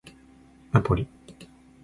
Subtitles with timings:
[0.73, 1.07] ナポリ